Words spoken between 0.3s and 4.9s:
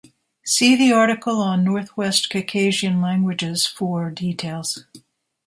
See the article on Northwest Caucasian languages for details.